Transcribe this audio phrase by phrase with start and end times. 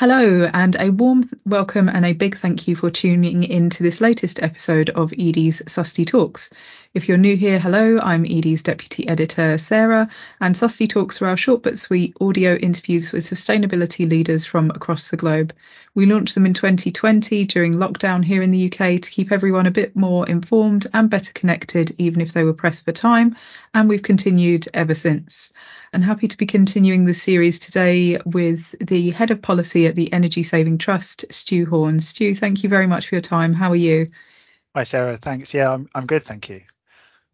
[0.00, 4.00] Hello, and a warm welcome and a big thank you for tuning in to this
[4.00, 6.50] latest episode of Edie's Susty Talks.
[6.94, 10.08] If you're new here, hello, I'm Edie's Deputy Editor, Sarah,
[10.40, 15.08] and Susty Talks are our short but sweet audio interviews with sustainability leaders from across
[15.08, 15.52] the globe.
[15.96, 19.72] We launched them in 2020 during lockdown here in the UK to keep everyone a
[19.72, 23.34] bit more informed and better connected, even if they were pressed for time,
[23.74, 25.52] and we've continued ever since
[25.92, 30.12] and happy to be continuing the series today with the Head of Policy at the
[30.12, 32.00] Energy Saving Trust, Stew Horne.
[32.00, 33.54] Stew, thank you very much for your time.
[33.54, 34.06] How are you?
[34.74, 35.16] Hi, Sarah.
[35.16, 35.54] Thanks.
[35.54, 36.22] Yeah, I'm, I'm good.
[36.22, 36.62] Thank you.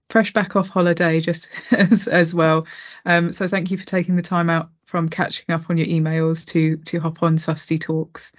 [0.09, 2.67] Fresh back off holiday just as, as well.
[3.05, 6.47] Um, so thank you for taking the time out from catching up on your emails
[6.47, 8.31] to to hop on Susty Talks.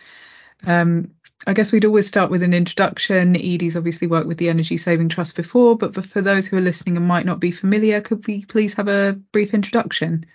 [0.65, 1.11] Um,
[1.47, 3.35] I guess we'd always start with an introduction.
[3.35, 6.97] Edie's obviously worked with the Energy Saving Trust before, but for those who are listening
[6.97, 10.25] and might not be familiar, could we please have a brief introduction?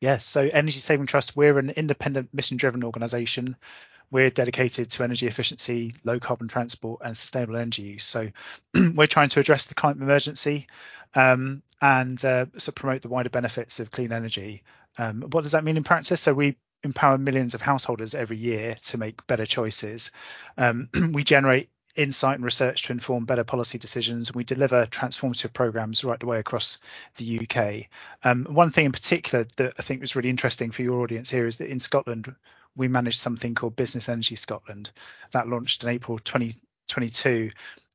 [0.00, 3.56] Yes, so Energy Saving Trust, we're an independent mission driven organisation.
[4.10, 8.04] We're dedicated to energy efficiency, low carbon transport, and sustainable energy use.
[8.04, 8.28] So
[8.74, 10.68] we're trying to address the climate emergency
[11.14, 14.62] um, and uh, so promote the wider benefits of clean energy.
[14.96, 16.20] Um, what does that mean in practice?
[16.20, 20.10] So we empower millions of householders every year to make better choices.
[20.56, 24.28] Um, we generate insight and research to inform better policy decisions.
[24.28, 26.78] and We deliver transformative programs right the way across
[27.16, 27.88] the UK.
[28.24, 31.46] Um, one thing in particular that I think was really interesting for your audience here
[31.46, 32.34] is that in Scotland,
[32.74, 34.90] we manage something called Business Energy Scotland
[35.32, 37.50] that launched in April 2022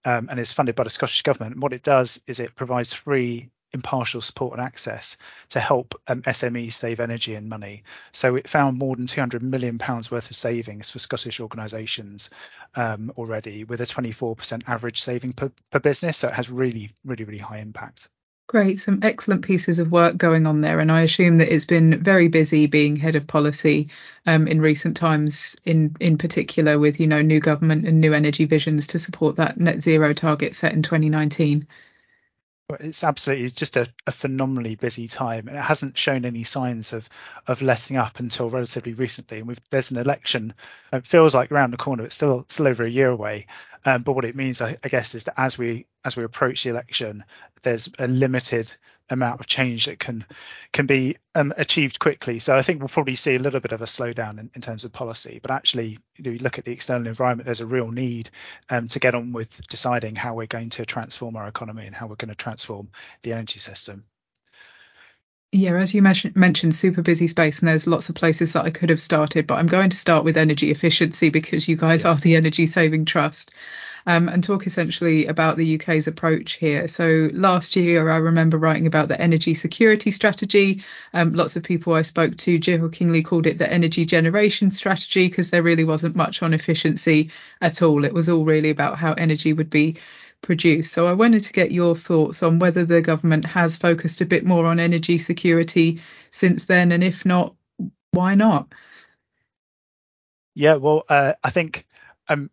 [0.06, 1.56] um, and is funded by the Scottish Government.
[1.56, 5.18] And what it does is it provides free impartial support and access
[5.50, 7.84] to help um, SMEs save energy and money.
[8.12, 12.32] So it found more than 200 million pounds worth of savings for Scottish organisations
[12.76, 16.18] um, already, with a 24% average saving per, per business.
[16.18, 18.10] So it has really, really, really high impact.
[18.48, 22.02] Great, some excellent pieces of work going on there, and I assume that it's been
[22.02, 23.90] very busy being head of policy
[24.26, 28.46] um, in recent times, in in particular with you know new government and new energy
[28.46, 31.68] visions to support that net zero target set in 2019
[32.82, 37.08] it's absolutely just a, a, phenomenally busy time, and it hasn't shown any signs of
[37.48, 39.40] of letting up until relatively recently.
[39.40, 40.54] And there's an election.
[40.92, 42.04] It feels like around the corner.
[42.04, 43.48] It's still still over a year away.
[43.88, 46.62] Um, but what it means, I, I, guess, is that as we as we approach
[46.62, 47.24] the election,
[47.64, 48.70] there's a limited
[49.10, 50.26] amount of change that can
[50.74, 52.40] can be um, achieved quickly.
[52.40, 54.84] So I think we'll probably see a little bit of a slowdown in, in terms
[54.84, 55.40] of policy.
[55.42, 58.30] But actually, you, know, you look at the external environment, there's a real need
[58.70, 62.08] um, to get on with deciding how we're going to transform our economy and how
[62.08, 62.90] we're going to transform
[63.22, 64.04] the energy system.
[65.54, 68.90] Yeah, as you mentioned, super busy space, and there's lots of places that I could
[68.90, 72.12] have started, but I'm going to start with energy efficiency because you guys yeah.
[72.12, 73.52] are the Energy Saving Trust
[74.08, 76.90] um, and talk essentially about the UK's approach here.
[76.90, 80.84] So last year, I remember writing about the energy security strategy.
[81.14, 85.50] Um, lots of people I spoke to, jokingly called it the energy generation strategy because
[85.50, 87.32] there really wasn't much on efficiency
[87.62, 88.04] at all.
[88.04, 89.98] It was all really about how energy would be
[90.42, 90.94] produced.
[90.94, 94.46] So I wanted to get your thoughts on whether the government has focused a bit
[94.46, 97.56] more on energy security since then, and if not,
[98.12, 98.68] why not?
[100.56, 101.86] Yeah, well, uh, I think
[102.28, 102.50] um,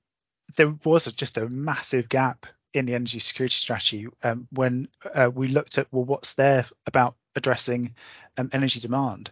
[0.56, 5.46] there was just a massive gap in the energy security strategy um, when uh, we
[5.46, 7.94] looked at well what's there about addressing
[8.38, 9.30] um, energy demand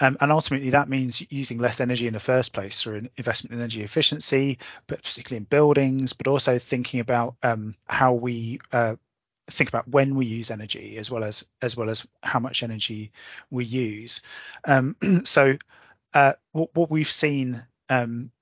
[0.00, 3.60] um, and ultimately that means using less energy in the first place through investment in
[3.60, 8.96] energy efficiency but particularly in buildings but also thinking about um, how we uh,
[9.48, 13.12] think about when we use energy as well as as well as how much energy
[13.50, 14.20] we use
[14.64, 15.56] um, so
[16.12, 18.32] uh, what, what, we've seen um,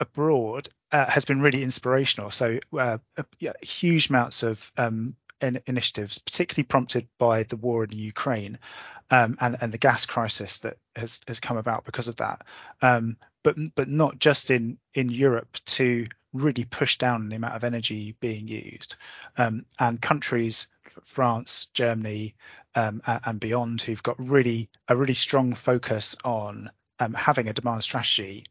[0.00, 2.30] abroad uh, has been really inspirational.
[2.30, 2.98] So uh,
[3.38, 8.58] yeah, huge amounts of um, in- initiatives, particularly prompted by the war in Ukraine
[9.10, 12.42] um, and, and the gas crisis that has, has come about because of that.
[12.82, 17.64] Um, but but not just in in Europe to really push down the amount of
[17.64, 18.96] energy being used.
[19.36, 20.66] Um, and countries,
[21.04, 22.34] France, Germany,
[22.74, 27.52] um, and, and beyond, who've got really a really strong focus on um, having a
[27.52, 28.44] demand strategy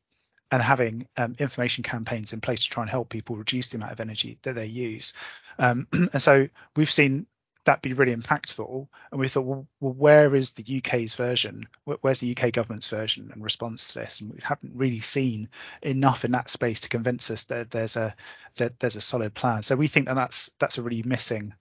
[0.51, 3.91] and having um, information campaigns in place to try and help people reduce the amount
[3.91, 5.13] of energy that they use.
[5.59, 7.27] Um, and so we've seen
[7.67, 8.87] that be really impactful.
[9.11, 11.63] And we thought, well, well, where is the UK's version?
[11.83, 14.21] Where's the UK government's version and response to this?
[14.21, 15.49] And we haven't really seen
[15.81, 18.15] enough in that space to convince us that there's a
[18.55, 19.61] that there's a solid plan.
[19.61, 21.53] So we think that that's that's a really missing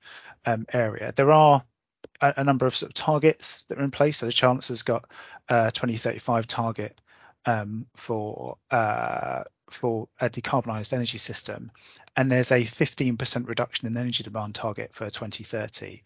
[0.46, 1.12] um, area.
[1.14, 1.64] There are
[2.20, 4.18] a, a, number of sort of targets that are in place.
[4.18, 5.10] So the Chancellor's got
[5.48, 6.98] a 2035 target
[7.46, 11.70] um, for uh, for a decarbonised energy system,
[12.16, 16.02] and there's a 15% reduction in energy demand target for 2030.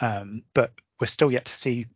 [0.00, 1.86] Um, but we're still yet to see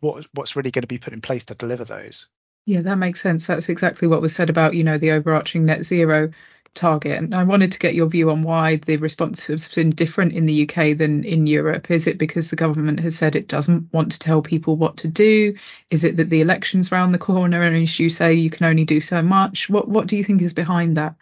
[0.00, 2.28] what what's really going to be put in place to deliver those.
[2.64, 3.46] Yeah, that makes sense.
[3.46, 6.30] That's exactly what was said about, you know, the overarching net zero
[6.74, 7.18] target.
[7.18, 10.46] And I wanted to get your view on why the response has been different in
[10.46, 11.90] the UK than in Europe.
[11.90, 15.08] Is it because the government has said it doesn't want to tell people what to
[15.08, 15.54] do?
[15.90, 18.84] Is it that the election's round the corner and as you say, you can only
[18.84, 19.68] do so much?
[19.68, 21.16] What what do you think is behind that?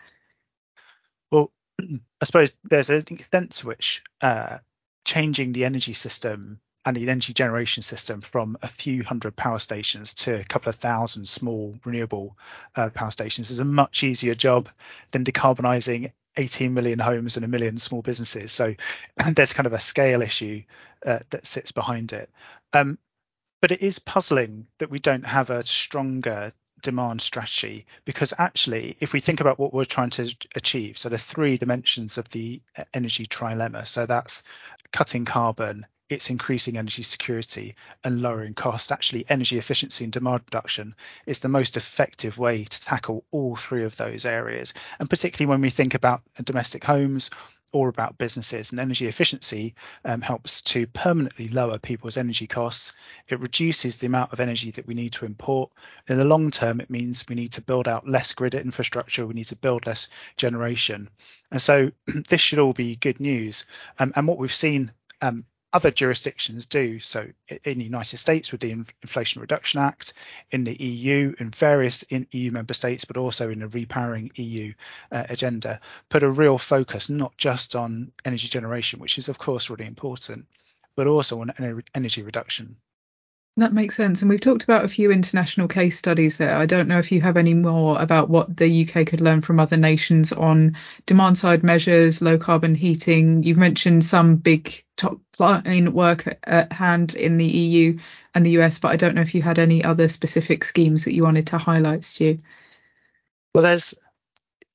[1.31, 4.59] Well, I suppose there's an extent to which uh,
[5.05, 10.15] changing the energy system and the energy generation system from a few hundred power stations
[10.15, 12.39] to a couple of thousand small renewable
[12.75, 14.69] uh, power stations is a much easier job
[15.11, 18.53] than decarbonising 18 million homes and a million small businesses.
[18.53, 18.75] So
[19.33, 20.63] there's kind of a scale issue
[21.05, 22.31] uh, that sits behind it.
[22.73, 22.99] Um,
[23.61, 26.53] but it is puzzling that we don't have a stronger
[26.83, 31.19] demand strategy because actually if we think about what we're trying to achieve so the
[31.19, 32.63] three dimensions of the
[32.95, 34.43] energy trilemma so that's
[34.91, 38.91] cutting carbon it's increasing energy security and lowering cost.
[38.91, 43.85] Actually, energy efficiency and demand reduction is the most effective way to tackle all three
[43.85, 44.75] of those areas.
[44.99, 47.31] And particularly when we think about domestic homes
[47.73, 49.75] or about businesses, and energy efficiency
[50.05, 52.95] um, helps to permanently lower people's energy costs.
[53.29, 55.71] It reduces the amount of energy that we need to import.
[56.09, 59.35] In the long term, it means we need to build out less grid infrastructure, we
[59.35, 61.09] need to build less generation.
[61.53, 61.93] And so
[62.29, 63.67] this should all be good news.
[64.01, 64.91] Um, and what we've seen
[65.23, 66.99] um, other jurisdictions do.
[67.01, 67.29] So
[67.65, 70.13] in the United States with the Inflation Reduction Act,
[70.51, 74.73] in the EU, in various in EU member states, but also in the Repowering EU
[75.13, 79.71] uh, agenda, put a real focus not just on energy generation, which is of course
[79.71, 80.47] really important,
[80.97, 81.53] but also on
[81.95, 82.77] energy reduction.
[83.57, 84.23] That makes sense.
[84.23, 86.57] And we've talked about a few international case studies there.
[86.57, 89.59] I don't know if you have any more about what the UK could learn from
[89.59, 93.43] other nations on demand side measures, low carbon heating.
[93.43, 97.99] You've mentioned some big top line work at hand in the EU
[98.35, 101.15] and the US, but I don't know if you had any other specific schemes that
[101.15, 102.37] you wanted to highlight, Stew.
[103.53, 103.95] Well, there's,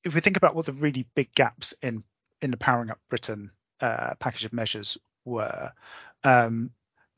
[0.04, 2.04] if we think about what the really big gaps in,
[2.42, 5.72] in the Powering Up Britain uh, package of measures were,
[6.24, 6.72] um,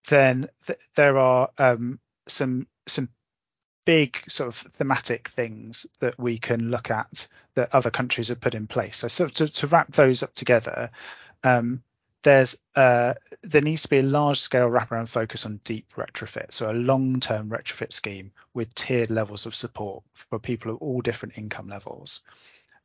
[0.07, 3.09] then th- there are um, some some
[3.85, 8.53] big sort of thematic things that we can look at that other countries have put
[8.53, 8.97] in place.
[9.07, 10.91] So, to, to wrap those up together,
[11.43, 11.83] um,
[12.21, 13.13] there's uh,
[13.43, 17.21] there needs to be a large scale wraparound focus on deep retrofit, so a long
[17.21, 22.21] term retrofit scheme with tiered levels of support for people of all different income levels.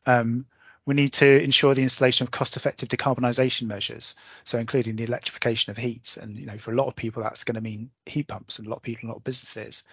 [0.07, 0.47] Um,
[0.85, 5.77] we need to ensure the installation of cost-effective decarbonisation measures, so including the electrification of
[5.77, 6.19] heat.
[6.21, 8.67] And you know, for a lot of people, that's going to mean heat pumps, and
[8.67, 9.85] a lot of people, a lot of businesses.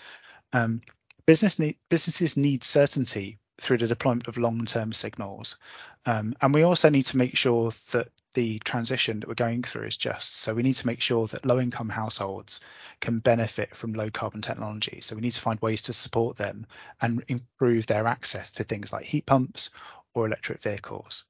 [0.51, 0.81] Um,
[1.25, 5.57] business businesses need certainty through the deployment of long-term signals,
[6.05, 9.87] um, and we also need to make sure that the transition that we're going through
[9.87, 10.37] is just.
[10.37, 12.61] So we need to make sure that low-income households
[13.01, 15.01] can benefit from low-carbon technology.
[15.01, 16.67] So we need to find ways to support them
[17.01, 19.71] and improve their access to things like heat pumps
[20.13, 21.25] or electric vehicles.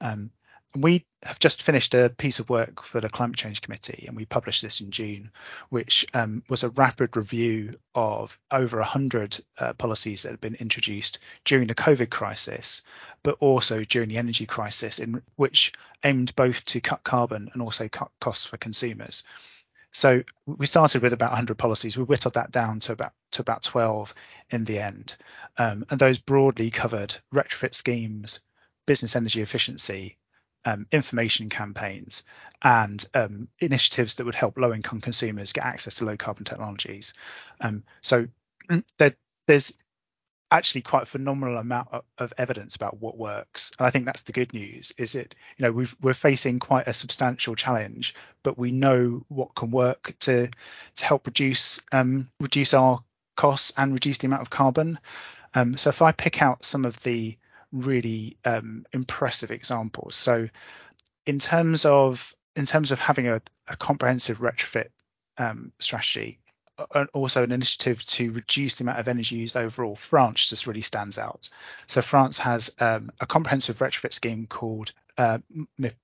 [0.00, 0.30] Um,
[0.76, 4.24] we have just finished a piece of work for the Climate Change Committee, and we
[4.24, 5.30] published this in June,
[5.68, 11.20] which um, was a rapid review of over 100 uh, policies that had been introduced
[11.44, 12.82] during the COVID crisis,
[13.22, 15.72] but also during the energy crisis, in which
[16.02, 19.22] aimed both to cut carbon and also cut costs for consumers.
[19.92, 21.96] So we started with about 100 policies.
[21.96, 24.12] We whittled that down to about to about 12
[24.50, 25.14] in the end,
[25.56, 28.40] um, and those broadly covered retrofit schemes,
[28.86, 30.18] business energy efficiency,
[30.64, 32.24] um, information campaigns,
[32.62, 37.14] and um, initiatives that would help low-income consumers get access to low-carbon technologies.
[37.60, 38.26] Um, so
[38.98, 39.14] there,
[39.46, 39.72] there's
[40.50, 43.72] actually quite a phenomenal amount of, of, evidence about what works.
[43.78, 44.94] And I think that's the good news.
[44.96, 49.54] Is it you know we are facing quite a substantial challenge, but we know what
[49.54, 50.48] can work to
[50.96, 53.02] to help reduce um, reduce our
[53.36, 54.98] costs and reduce the amount of carbon.
[55.54, 57.36] Um, so if I pick out some of the
[57.74, 60.48] really um, impressive examples, so
[61.26, 64.90] in terms of in terms of having a, a comprehensive retrofit
[65.38, 66.38] um, strategy,
[67.12, 69.96] also an initiative to reduce the amount of energy used overall.
[69.96, 71.48] France just really stands out.
[71.86, 75.38] So France has um, a comprehensive retrofit scheme called uh,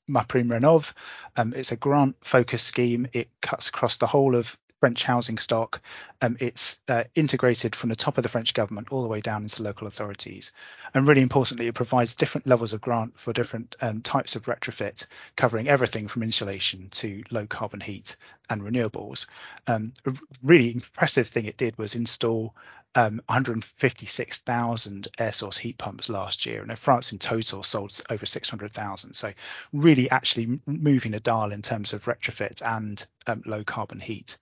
[0.08, 0.92] MaPrimeRénov'.
[1.36, 3.08] Um, it's a grant-focused scheme.
[3.12, 5.82] It cuts across the whole of French housing stock.
[6.22, 9.42] Um, it's uh, integrated from the top of the French government all the way down
[9.42, 10.52] into local authorities.
[10.94, 15.06] And really importantly, it provides different levels of grant for different um, types of retrofit,
[15.36, 18.16] covering everything from insulation to low carbon heat
[18.48, 19.26] and renewables.
[19.66, 22.54] Um, a really impressive thing it did was install
[22.94, 29.12] um, 156,000 air source heat pumps last year, and France in total sold over 600,000.
[29.14, 29.32] So,
[29.72, 34.38] really, actually moving a dial in terms of retrofit and um, low carbon heat.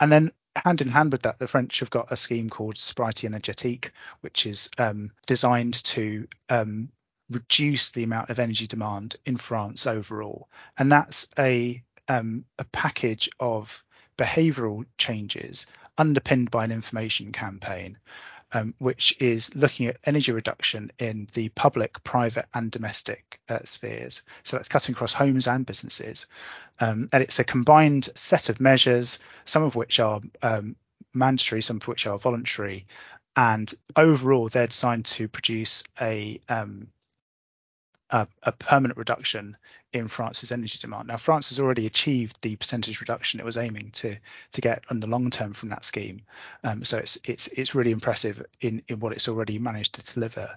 [0.00, 3.28] And then hand in hand with that, the French have got a scheme called Sobriety
[3.28, 3.90] Energetique,
[4.22, 6.90] which is um, designed to um,
[7.30, 13.30] reduce the amount of energy demand in France overall, and that's a um, a package
[13.38, 13.84] of
[14.18, 17.98] behavioural changes underpinned by an information campaign
[18.52, 24.22] um, which is looking at energy reduction in the public, private, and domestic uh, spheres.
[24.42, 26.26] So that's cutting across homes and businesses.
[26.78, 30.76] Um, and it's a combined set of measures, some of which are um,
[31.12, 32.86] mandatory, some of which are voluntary.
[33.36, 36.88] And overall, they're designed to produce a um,
[38.12, 39.56] a, a, permanent reduction
[39.92, 41.06] in France's energy demand.
[41.06, 44.16] Now, France has already achieved the percentage reduction it was aiming to
[44.52, 46.22] to get on the long term from that scheme.
[46.64, 50.56] Um, so it's it's it's really impressive in in what it's already managed to deliver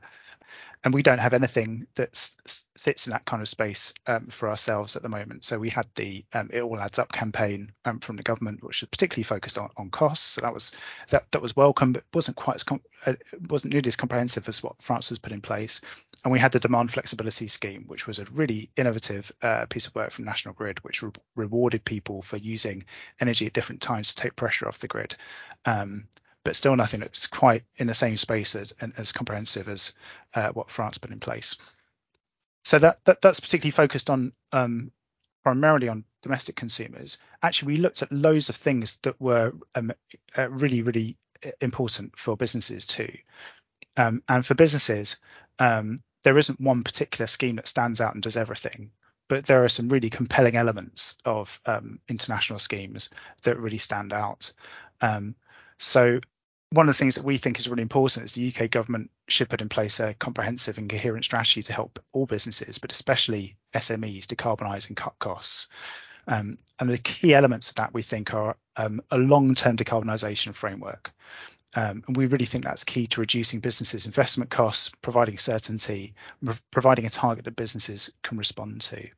[0.84, 2.30] and we don't have anything that
[2.76, 5.46] sits in that kind of space um, for ourselves at the moment.
[5.46, 8.82] So we had the um, "It All Adds Up" campaign um, from the government, which
[8.82, 10.26] was particularly focused on, on costs.
[10.26, 10.72] So that was
[11.10, 12.66] that that was welcome, but wasn't quite as
[13.06, 13.14] uh,
[13.50, 15.82] wasn't nearly as comprehensive as what France has put in place.
[16.24, 19.96] And we had the demand flexibility scheme, which was a really innovative uh, piece of
[19.96, 22.86] work from National Grid, which re- rewarded people for using
[23.20, 25.16] energy at different times to take pressure off the grid.
[25.66, 26.06] Um,
[26.44, 29.94] but still nothing that's quite in the same space as, as comprehensive as
[30.34, 31.56] uh, what France put in place.
[32.64, 34.92] So that, that that's particularly focused on um,
[35.44, 37.18] primarily on domestic consumers.
[37.42, 39.92] Actually, we looked at loads of things that were um,
[40.38, 41.18] uh, really really
[41.60, 43.12] important for businesses too.
[43.98, 45.20] Um, and for businesses,
[45.60, 48.92] um, there isn't one particular scheme that stands out and does everything
[49.28, 53.10] but there are some really compelling elements of um, international schemes
[53.44, 54.54] that really stand out.
[55.02, 55.36] Um,
[55.78, 56.20] so
[56.74, 59.48] one of the things that we think is really important is the UK government should
[59.48, 64.26] put in place a comprehensive and coherent strategy to help all businesses, but especially SMEs,
[64.26, 65.70] decarbonise and cut costs.
[66.28, 71.14] Um, and the key elements of that we think are um, a long-term decarbonisation framework.
[71.76, 76.16] Um, and we really think that's key to reducing businesses' investment costs, providing certainty,
[76.72, 79.10] providing a target that businesses can respond to.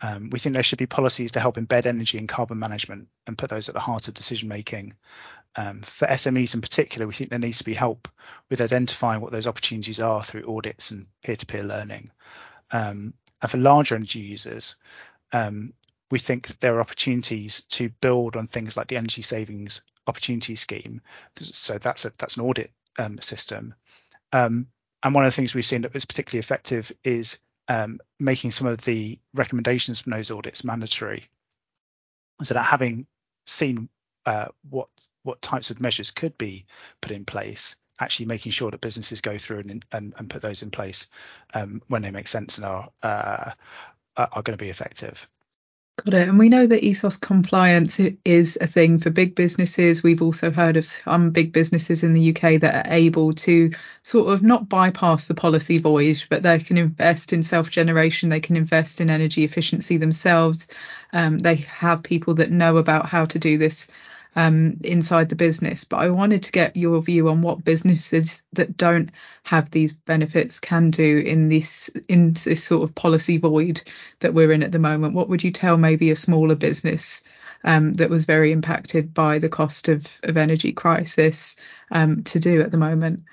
[0.00, 3.36] Um, we think there should be policies to help embed energy and carbon management and
[3.36, 4.94] put those at the heart of decision making.
[5.56, 8.08] Um, for SMEs in particular, we think there needs to be help
[8.48, 12.10] with identifying what those opportunities are through audits and peer-to-peer learning.
[12.70, 14.76] Um, and for larger energy users,
[15.32, 15.72] um,
[16.10, 21.02] we think there are opportunities to build on things like the energy savings opportunity scheme.
[21.40, 23.74] So that's a, that's an audit um, system.
[24.32, 24.68] Um,
[25.02, 28.66] and one of the things we've seen that was particularly effective is um, making some
[28.66, 31.28] of the recommendations from those audits mandatory,
[32.42, 33.06] so that having
[33.46, 33.88] seen
[34.26, 34.88] uh, what
[35.22, 36.66] what types of measures could be
[37.00, 40.62] put in place, actually making sure that businesses go through and and, and put those
[40.62, 41.08] in place
[41.54, 43.52] um, when they make sense and are uh,
[44.16, 45.28] are going to be effective.
[46.04, 46.28] Got it.
[46.28, 50.00] And we know that ESOS compliance is a thing for big businesses.
[50.00, 53.72] We've also heard of some big businesses in the UK that are able to
[54.04, 58.38] sort of not bypass the policy void, but they can invest in self generation, they
[58.38, 60.68] can invest in energy efficiency themselves.
[61.12, 63.88] Um, they have people that know about how to do this
[64.36, 65.84] um, inside the business.
[65.84, 69.10] But I wanted to get your view on what businesses that don't
[69.42, 73.82] have these benefits can do in this in this sort of policy void
[74.20, 75.14] that we're in at the moment.
[75.14, 77.24] What would you tell maybe a smaller business
[77.64, 81.56] um, that was very impacted by the cost of, of energy crisis
[81.90, 83.24] um, to do at the moment?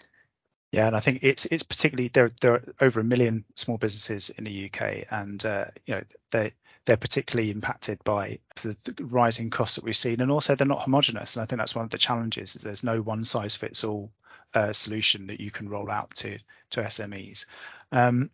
[0.72, 2.30] Yeah, and I think it's it's particularly there.
[2.42, 6.52] There are over a million small businesses in the UK, and uh, you know they
[6.86, 10.84] they're particularly impacted by the, the, rising costs that we've seen, and also they're not
[10.84, 11.36] homogenous.
[11.36, 14.12] And I think that's one of the challenges: is there's no one size fits all
[14.54, 16.38] uh, solution that you can roll out to
[16.72, 17.46] to SMEs.
[17.92, 18.30] Um,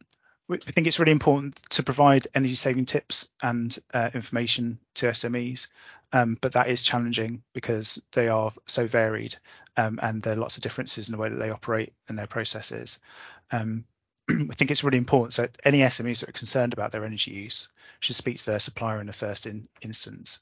[0.50, 5.67] I think it's really important to provide energy saving tips and uh, information to SMEs,
[6.12, 9.36] um, but that is challenging because they are so varied
[9.77, 12.27] um, and there are lots of differences in the way that they operate and their
[12.27, 13.00] processes.
[13.51, 13.86] Um,
[14.52, 15.34] I think it's really important.
[15.34, 17.70] So any SMEs that are concerned about their energy use
[18.00, 20.40] should speak to their supplier in the first in, instance,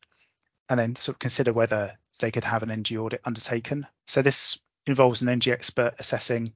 [0.70, 3.88] and then sort of consider whether they could have an energy audit undertaken.
[4.08, 6.54] So this involves an energy expert assessing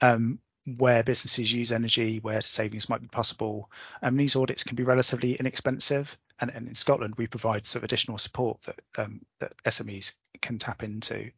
[0.00, 0.38] um,
[0.76, 3.70] where businesses use energy, where savings might be possible.
[4.02, 7.84] Um, these audits can be relatively inexpensive, and, and in Scotland we provide sort of
[7.84, 11.30] additional support that, um, that SMEs can tap into.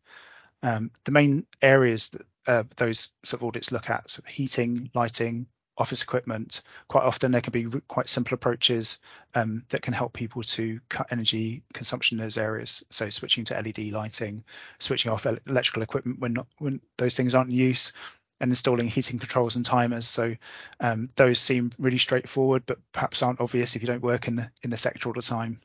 [0.63, 4.91] Um, the main areas that uh, those sort of audits look at, sort of heating,
[4.95, 5.47] lighting,
[5.81, 6.63] office equipment.
[6.89, 9.01] Quite often there can be quite simple approaches
[9.35, 12.85] um, that can help people to cut energy consumption in those areas.
[12.91, 14.45] So switching to LED lighting,
[14.79, 17.93] switching off electrical equipment when not when those things aren't in use,
[18.41, 20.07] and installing heating controls and timers.
[20.07, 20.37] So
[20.81, 24.71] um, those seem really straightforward, but perhaps aren't obvious if you don't work in in
[24.71, 25.61] the sector all the time.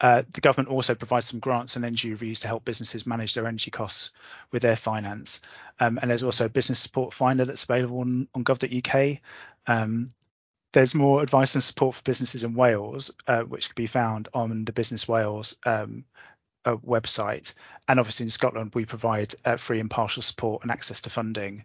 [0.00, 3.46] Uh, the government also provides some grants and energy reviews to help businesses manage their
[3.46, 4.12] energy costs
[4.50, 5.40] with their finance.
[5.78, 9.18] Um, and there's also a business support finder that's available on, on gov.uk.
[9.66, 10.14] Um,
[10.72, 14.64] there's more advice and support for businesses in Wales, uh, which can be found on
[14.64, 16.04] the Business Wales um,
[16.64, 17.54] uh, website.
[17.88, 21.64] And obviously in Scotland, we provide uh, free and partial support and access to funding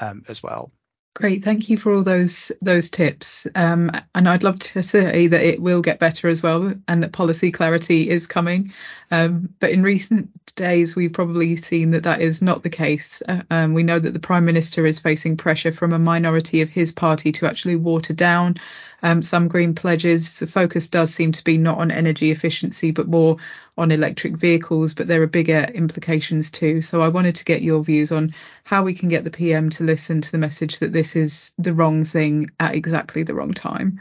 [0.00, 0.70] um, as well.
[1.14, 3.46] Great, thank you for all those those tips.
[3.54, 7.12] Um, and I'd love to say that it will get better as well, and that
[7.12, 8.72] policy clarity is coming.
[9.12, 13.22] Um, but in recent days, we've probably seen that that is not the case.
[13.28, 16.68] Uh, um, we know that the Prime Minister is facing pressure from a minority of
[16.68, 18.56] his party to actually water down
[19.04, 20.38] um, some green pledges.
[20.38, 23.36] The focus does seem to be not on energy efficiency, but more
[23.76, 24.94] on electric vehicles.
[24.94, 26.80] But there are bigger implications too.
[26.80, 29.84] So I wanted to get your views on how we can get the PM to
[29.84, 34.00] listen to the message that this is the wrong thing at exactly the wrong time.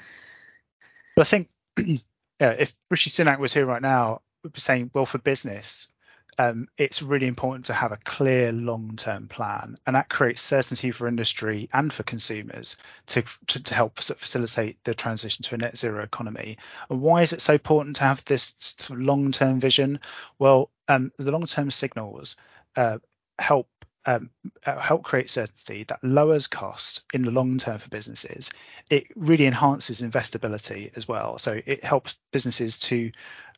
[1.15, 5.05] But I think yeah, if Rishi Sunak was here right now, we'd be saying, well,
[5.05, 5.88] for business,
[6.38, 11.08] um, it's really important to have a clear long-term plan, and that creates certainty for
[11.08, 12.77] industry and for consumers
[13.08, 16.58] to, to, to help facilitate the transition to a net zero economy.
[16.89, 20.00] And why is it so important to have this sort of long-term vision?
[20.39, 22.36] Well, um, the long-term signals
[22.75, 22.98] uh,
[23.38, 23.67] help
[24.05, 24.29] um,
[24.65, 28.51] uh, help create certainty that lowers cost in the long term for businesses.
[28.89, 31.38] It really enhances investability as well.
[31.38, 33.12] So it helps businesses to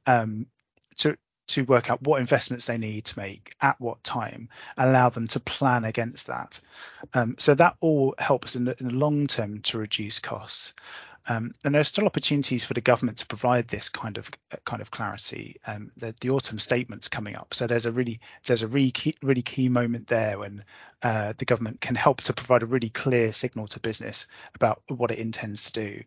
[0.05, 0.47] um,
[0.97, 5.27] to to work out what investments they need to make at what time allow them
[5.27, 6.59] to plan against that.
[7.13, 10.73] Um, so that all helps in the, in the, long term to reduce costs.
[11.27, 14.29] Um, and there are still opportunities for the government to provide this kind of
[14.63, 15.57] kind of clarity.
[15.65, 19.15] Um, the, the, autumn statements coming up, so there's a really there's a really key,
[19.23, 20.63] really key moment there when
[21.01, 25.11] uh, the government can help to provide a really clear signal to business about what
[25.11, 26.03] it intends to do.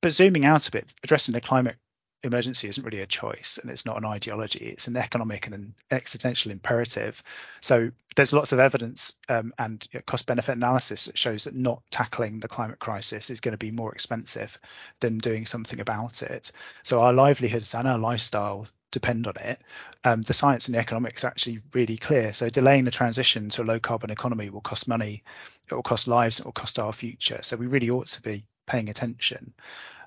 [0.00, 1.76] But zooming out a bit, addressing the climate
[2.24, 5.74] emergency isn't really a choice and it's not an ideology it's an economic and an
[5.90, 7.22] existential imperative.
[7.60, 11.54] So there's lots of evidence um, and you know, cost benefit analysis that shows that
[11.54, 14.58] not tackling the climate crisis is going to be more expensive
[15.00, 16.50] than doing something about it.
[16.82, 19.60] So our livelihoods and our lifestyle depend on it.
[20.04, 22.32] Um, the science and the economics are actually really clear.
[22.32, 25.24] So delaying the transition to a low carbon economy will cost money
[25.70, 27.40] it will cost lives it will cost our future.
[27.42, 29.52] So we really ought to be paying attention.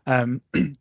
[0.06, 0.42] Um,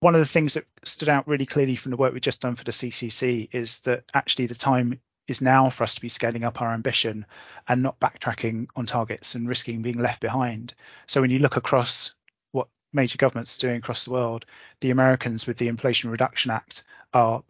[0.00, 2.54] one of the things that stood out really clearly from the work we've just done
[2.54, 6.42] for the CCC is that actually the time is now for us to be scaling
[6.42, 7.26] up our ambition
[7.68, 10.74] and not backtracking on targets and risking being left behind.
[11.06, 12.14] So when you look across
[12.50, 14.46] what major governments are doing across the world,
[14.80, 16.82] the Americans with the Inflation Reduction Act
[17.12, 17.44] are,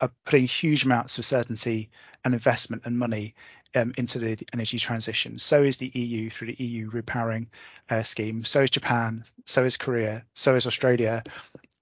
[0.00, 1.90] are putting huge amounts of certainty
[2.24, 3.34] and investment and money
[3.74, 5.38] um, into the energy transition.
[5.38, 7.46] So is the EU through the EU repowering
[7.90, 8.44] uh, scheme.
[8.44, 9.24] So is Japan.
[9.44, 10.24] So is Korea.
[10.34, 11.22] So is Australia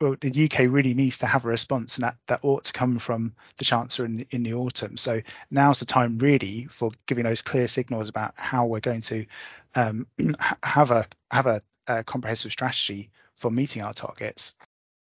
[0.01, 2.99] well, the UK really needs to have a response, and that, that ought to come
[2.99, 4.97] from the Chancellor in, in the autumn.
[4.97, 9.27] So now's the time really for giving those clear signals about how we're going to
[9.75, 10.07] um,
[10.63, 14.55] have a have a, a, comprehensive strategy for meeting our targets.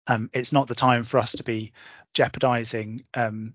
[0.07, 1.73] Um, it's not the time for us to be
[2.15, 3.55] jeopardizing um,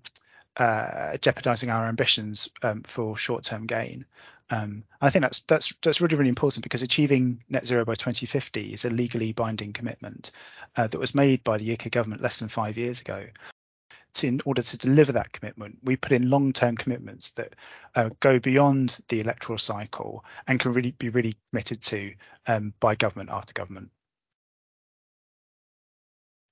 [0.56, 4.04] uh, jeopardizing our ambitions um, for short-term gain.
[4.50, 8.74] Um, I think that's that's that's really really important because achieving net zero by 2050
[8.74, 10.32] is a legally binding commitment
[10.76, 13.26] uh, that was made by the UK government less than five years ago.
[14.14, 17.56] To, in order to deliver that commitment, we put in long-term commitments that
[17.96, 22.14] uh, go beyond the electoral cycle and can really be really committed to
[22.46, 23.90] um, by government after government.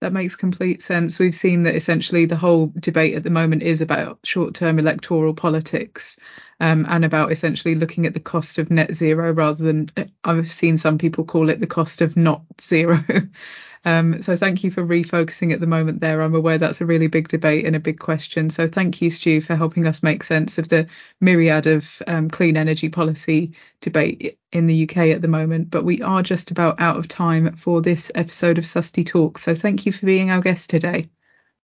[0.03, 1.21] That makes complete sense.
[1.21, 5.33] We've seen that essentially the whole debate at the moment is about short term electoral
[5.33, 6.19] politics
[6.59, 9.91] um, and about essentially looking at the cost of net zero rather than,
[10.25, 12.99] I've seen some people call it the cost of not zero.
[13.85, 16.23] Um, so thank you for refocusing at the moment there.
[16.23, 18.49] I'm aware that's a really big debate and a big question.
[18.49, 20.89] So thank you, Stew, for helping us make sense of the
[21.21, 25.71] myriad of um, clean energy policy debate in the UK at the moment.
[25.71, 29.39] But we are just about out of time for this episode of Susty Talk.
[29.39, 31.09] So thank you for being our guest today.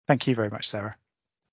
[0.07, 0.97] Thank you very much, Sarah.